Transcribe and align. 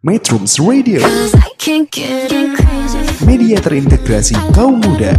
Metrums 0.00 0.56
Radio, 0.64 1.04
media 3.28 3.60
terintegrasi 3.60 4.32
kaum 4.56 4.80
muda. 4.80 5.12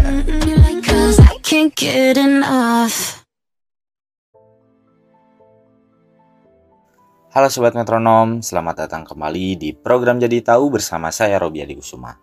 Halo 7.30 7.48
Sobat 7.54 7.78
Metronom, 7.78 8.41
selamat 8.41 8.89
datang 8.89 9.05
kembali 9.05 9.62
di 9.62 9.70
program 9.78 10.17
Jadi 10.17 10.41
Tahu 10.41 10.73
bersama 10.73 11.13
saya 11.13 11.38
Robi 11.38 11.61
Adi 11.61 11.77
Kusuma. 11.77 12.18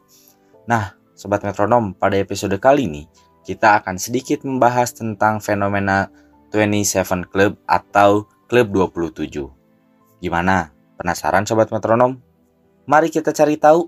Nah, 0.67 0.99
Sobat 1.15 1.47
Metronom, 1.47 1.95
pada 1.95 2.19
episode 2.19 2.59
kali 2.59 2.91
ini 2.91 3.07
kita 3.47 3.79
akan 3.79 4.03
sedikit 4.03 4.43
membahas 4.43 4.91
tentang 4.99 5.39
fenomena 5.39 6.11
27 6.51 7.23
Club 7.31 7.55
atau 7.71 8.27
Klub 8.51 8.67
27. 8.75 9.47
Gimana? 10.19 10.75
Penasaran 10.99 11.47
Sobat 11.47 11.71
Metronom? 11.71 12.28
Mari 12.89 13.13
kita 13.13 13.37
cari 13.37 13.61
tahu. 13.61 13.85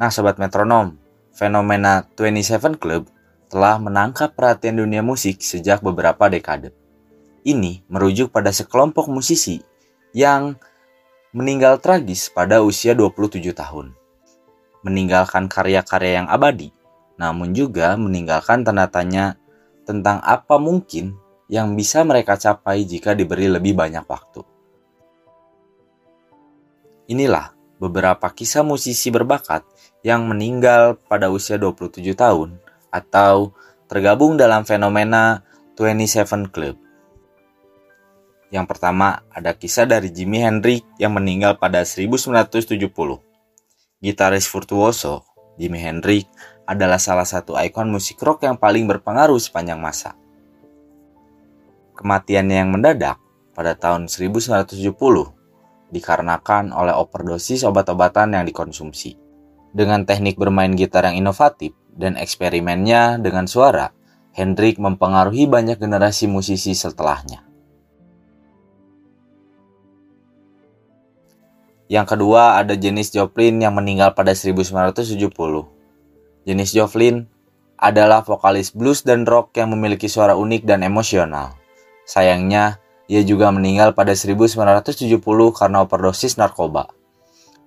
Nah 0.00 0.08
Sobat 0.08 0.40
Metronom, 0.40 0.96
fenomena 1.36 2.08
27 2.16 2.80
Club 2.80 3.12
telah 3.52 3.76
menangkap 3.76 4.32
perhatian 4.32 4.80
dunia 4.80 5.04
musik 5.04 5.44
sejak 5.44 5.84
beberapa 5.84 6.32
dekade. 6.32 6.72
Ini 7.44 7.84
merujuk 7.92 8.32
pada 8.32 8.56
sekelompok 8.56 9.04
musisi 9.12 9.60
yang 10.16 10.56
meninggal 11.36 11.76
tragis 11.76 12.32
pada 12.32 12.64
usia 12.64 12.96
27 12.96 13.52
tahun. 13.52 13.92
Meninggalkan 14.80 15.52
karya-karya 15.52 16.24
yang 16.24 16.28
abadi, 16.32 16.72
namun 17.20 17.52
juga 17.52 18.00
meninggalkan 18.00 18.64
tanda 18.64 18.88
tanya 18.88 19.36
tentang 19.84 20.24
apa 20.24 20.56
mungkin 20.56 21.20
yang 21.52 21.76
bisa 21.76 22.00
mereka 22.00 22.40
capai 22.40 22.88
jika 22.88 23.12
diberi 23.12 23.44
lebih 23.44 23.76
banyak 23.76 24.08
waktu. 24.08 24.55
Inilah 27.06 27.54
beberapa 27.78 28.26
kisah 28.34 28.66
musisi 28.66 29.14
berbakat 29.14 29.62
yang 30.02 30.26
meninggal 30.26 30.98
pada 31.06 31.30
usia 31.30 31.54
27 31.54 32.02
tahun 32.18 32.58
atau 32.90 33.54
tergabung 33.86 34.34
dalam 34.34 34.66
fenomena 34.66 35.46
27 35.78 36.50
Club. 36.50 36.74
Yang 38.50 38.66
pertama 38.66 39.22
ada 39.30 39.54
kisah 39.54 39.86
dari 39.86 40.10
Jimi 40.10 40.42
Hendrix 40.42 40.82
yang 40.98 41.14
meninggal 41.14 41.58
pada 41.62 41.86
1970. 41.86 42.90
Gitaris 44.02 44.46
virtuoso, 44.50 45.22
Jimi 45.54 45.78
Hendrix 45.78 46.26
adalah 46.66 46.98
salah 46.98 47.26
satu 47.26 47.54
ikon 47.54 47.86
musik 47.86 48.18
rock 48.18 48.42
yang 48.42 48.58
paling 48.58 48.86
berpengaruh 48.90 49.38
sepanjang 49.38 49.78
masa. 49.78 50.18
Kematiannya 51.94 52.56
yang 52.66 52.70
mendadak 52.74 53.22
pada 53.54 53.78
tahun 53.78 54.10
1970 54.10 54.74
dikarenakan 55.90 56.74
oleh 56.74 56.94
overdosis 56.94 57.62
obat-obatan 57.62 58.34
yang 58.34 58.44
dikonsumsi. 58.46 59.18
Dengan 59.76 60.08
teknik 60.08 60.40
bermain 60.40 60.72
gitar 60.72 61.04
yang 61.04 61.20
inovatif 61.20 61.76
dan 61.92 62.16
eksperimennya 62.16 63.20
dengan 63.20 63.44
suara, 63.44 63.92
Hendrik 64.36 64.76
mempengaruhi 64.76 65.48
banyak 65.48 65.80
generasi 65.80 66.28
musisi 66.28 66.76
setelahnya. 66.76 67.46
Yang 71.86 72.06
kedua 72.18 72.58
ada 72.58 72.74
Janis 72.74 73.14
Joplin 73.14 73.62
yang 73.62 73.78
meninggal 73.78 74.12
pada 74.12 74.34
1970. 74.34 75.22
Janis 76.44 76.70
Joplin 76.74 77.30
adalah 77.78 78.26
vokalis 78.26 78.74
blues 78.74 79.06
dan 79.06 79.22
rock 79.28 79.54
yang 79.54 79.70
memiliki 79.70 80.10
suara 80.10 80.34
unik 80.34 80.66
dan 80.66 80.82
emosional. 80.82 81.54
Sayangnya, 82.08 82.80
ia 83.06 83.22
juga 83.22 83.54
meninggal 83.54 83.94
pada 83.94 84.14
1970 84.14 85.22
karena 85.54 85.86
overdosis 85.86 86.34
narkoba. 86.34 86.90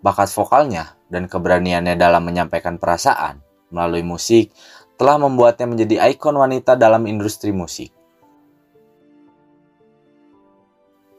Bakat 0.04 0.32
vokalnya 0.32 0.96
dan 1.08 1.28
keberaniannya 1.32 1.96
dalam 1.96 2.28
menyampaikan 2.28 2.80
perasaan 2.80 3.40
melalui 3.72 4.04
musik 4.04 4.52
telah 5.00 5.16
membuatnya 5.16 5.68
menjadi 5.68 6.12
ikon 6.12 6.36
wanita 6.36 6.76
dalam 6.76 7.08
industri 7.08 7.56
musik. 7.56 7.96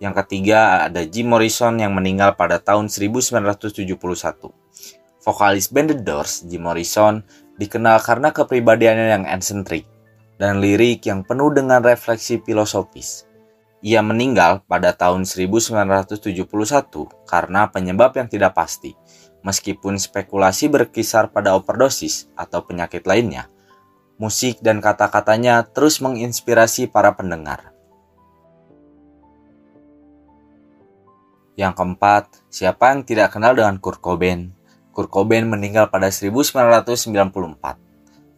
Yang 0.01 0.25
ketiga 0.25 0.89
ada 0.89 1.05
Jim 1.05 1.29
Morrison 1.29 1.77
yang 1.77 1.93
meninggal 1.93 2.37
pada 2.37 2.57
tahun 2.57 2.89
1971. 2.89 3.85
Vokalis 5.21 5.69
band 5.69 5.93
The 5.93 5.97
Doors, 6.01 6.49
Jim 6.49 6.65
Morrison, 6.65 7.21
dikenal 7.61 8.01
karena 8.01 8.33
kepribadiannya 8.33 9.07
yang 9.13 9.25
eccentric 9.29 9.85
dan 10.41 10.65
lirik 10.65 11.05
yang 11.05 11.21
penuh 11.21 11.53
dengan 11.53 11.85
refleksi 11.85 12.41
filosofis. 12.41 13.29
Ia 13.81 14.05
meninggal 14.05 14.61
pada 14.69 14.93
tahun 14.93 15.25
1971 15.25 16.45
karena 17.25 17.73
penyebab 17.73 18.13
yang 18.13 18.29
tidak 18.29 18.53
pasti. 18.53 18.93
Meskipun 19.41 19.97
spekulasi 19.97 20.69
berkisar 20.69 21.33
pada 21.33 21.57
overdosis 21.57 22.29
atau 22.37 22.61
penyakit 22.61 23.09
lainnya, 23.09 23.49
musik 24.21 24.61
dan 24.61 24.85
kata-katanya 24.85 25.65
terus 25.65 26.05
menginspirasi 26.05 26.93
para 26.93 27.17
pendengar. 27.17 27.73
Yang 31.57 31.73
keempat, 31.81 32.25
siapa 32.53 32.93
yang 32.93 33.01
tidak 33.09 33.33
kenal 33.33 33.57
dengan 33.57 33.81
Kurt 33.81 34.05
Cobain? 34.05 34.53
Kurt 34.93 35.09
Cobain 35.09 35.49
meninggal 35.49 35.89
pada 35.89 36.13
1994. 36.13 37.81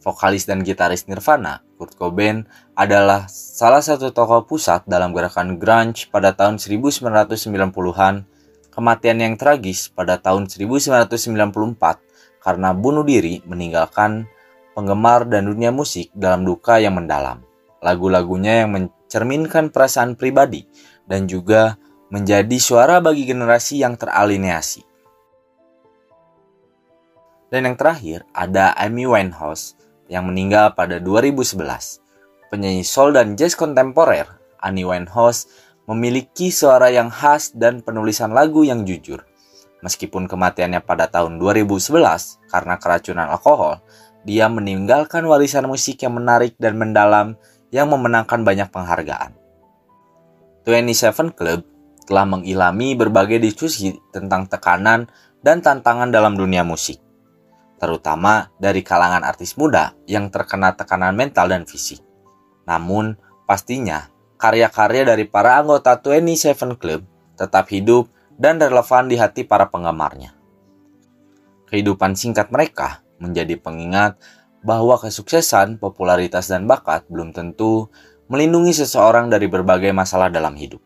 Vokalis 0.02 0.46
dan 0.46 0.62
gitaris 0.62 1.06
Nirvana, 1.10 1.66
Kurt 1.82 1.98
Cobain 1.98 2.46
adalah 2.78 3.26
salah 3.26 3.82
satu 3.82 4.14
tokoh 4.14 4.46
pusat 4.46 4.86
dalam 4.86 5.10
gerakan 5.10 5.58
grunge 5.58 6.06
pada 6.14 6.30
tahun 6.30 6.62
1990-an. 6.62 8.22
Kematian 8.70 9.18
yang 9.18 9.34
tragis 9.34 9.90
pada 9.90 10.22
tahun 10.22 10.46
1994 10.46 11.42
karena 12.38 12.70
bunuh 12.70 13.02
diri 13.02 13.42
meninggalkan 13.42 14.30
penggemar 14.78 15.26
dan 15.26 15.50
dunia 15.50 15.74
musik 15.74 16.14
dalam 16.14 16.46
duka 16.46 16.78
yang 16.78 16.94
mendalam. 16.94 17.42
Lagu-lagunya 17.82 18.62
yang 18.62 18.78
mencerminkan 18.78 19.74
perasaan 19.74 20.14
pribadi 20.14 20.62
dan 21.10 21.26
juga 21.26 21.74
menjadi 22.14 22.56
suara 22.62 23.02
bagi 23.02 23.26
generasi 23.26 23.82
yang 23.82 23.98
teralienasi. 23.98 24.86
Dan 27.50 27.68
yang 27.68 27.76
terakhir 27.76 28.24
ada 28.32 28.72
Amy 28.78 29.04
Winehouse 29.04 29.76
yang 30.12 30.28
meninggal 30.28 30.76
pada 30.76 31.00
2011. 31.00 31.56
Penyanyi 32.52 32.84
soul 32.84 33.16
dan 33.16 33.32
jazz 33.32 33.56
kontemporer, 33.56 34.28
Amy 34.60 34.84
Winehouse 34.84 35.48
memiliki 35.88 36.52
suara 36.52 36.92
yang 36.92 37.08
khas 37.08 37.56
dan 37.56 37.80
penulisan 37.80 38.36
lagu 38.36 38.60
yang 38.60 38.84
jujur. 38.84 39.24
Meskipun 39.80 40.28
kematiannya 40.28 40.84
pada 40.84 41.08
tahun 41.08 41.40
2011 41.40 41.96
karena 42.52 42.76
keracunan 42.76 43.26
alkohol, 43.32 43.80
dia 44.22 44.46
meninggalkan 44.46 45.26
warisan 45.26 45.66
musik 45.66 46.04
yang 46.04 46.14
menarik 46.14 46.54
dan 46.60 46.78
mendalam 46.78 47.34
yang 47.74 47.90
memenangkan 47.90 48.44
banyak 48.46 48.68
penghargaan. 48.70 49.34
27 50.62 51.34
Club 51.34 51.66
telah 52.06 52.26
mengilami 52.28 52.94
berbagai 52.94 53.42
diskusi 53.42 53.98
tentang 54.14 54.46
tekanan 54.46 55.10
dan 55.42 55.58
tantangan 55.58 56.14
dalam 56.14 56.38
dunia 56.38 56.62
musik, 56.62 57.02
terutama 57.82 58.54
dari 58.62 58.86
kalangan 58.86 59.26
artis 59.26 59.58
muda 59.58 59.90
yang 60.06 60.30
terkena 60.30 60.78
tekanan 60.78 61.18
mental 61.18 61.50
dan 61.50 61.66
fisik. 61.66 61.98
Namun, 62.62 63.18
pastinya 63.42 64.06
karya-karya 64.38 65.02
dari 65.02 65.26
para 65.26 65.58
anggota 65.58 65.98
27 65.98 66.78
Club 66.78 67.02
tetap 67.34 67.66
hidup 67.74 68.06
dan 68.38 68.62
relevan 68.62 69.10
di 69.10 69.18
hati 69.18 69.42
para 69.42 69.66
penggemarnya. 69.66 70.30
Kehidupan 71.66 72.14
singkat 72.14 72.54
mereka 72.54 73.02
menjadi 73.18 73.58
pengingat 73.58 74.14
bahwa 74.62 74.94
kesuksesan, 75.02 75.82
popularitas, 75.82 76.54
dan 76.54 76.70
bakat 76.70 77.02
belum 77.10 77.34
tentu 77.34 77.90
melindungi 78.30 78.78
seseorang 78.78 79.26
dari 79.26 79.50
berbagai 79.50 79.90
masalah 79.90 80.30
dalam 80.30 80.54
hidup. 80.54 80.78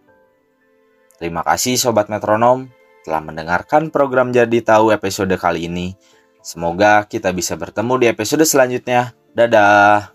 Terima 1.20 1.44
kasih 1.44 1.76
Sobat 1.76 2.08
Metronom 2.08 2.72
telah 3.04 3.20
mendengarkan 3.20 3.92
program 3.92 4.32
Jadi 4.32 4.65
Tahu 4.65 4.97
episode 4.97 5.36
kali 5.36 5.68
ini. 5.68 6.16
Semoga 6.47 7.03
kita 7.03 7.34
bisa 7.34 7.59
bertemu 7.59 7.95
di 7.98 8.07
episode 8.07 8.47
selanjutnya. 8.47 9.10
Dadah! 9.34 10.15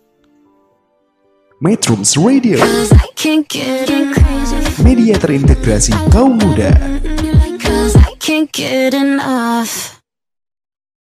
Metrums 1.59 2.15
Radio, 2.15 2.55
Cause 2.55 2.95
I 2.95 3.11
can't 3.19 3.43
get 3.51 3.91
enough. 3.91 4.79
media 4.79 5.19
terintegrasi 5.19 5.91
kaum 6.07 6.39
muda. 6.39 6.71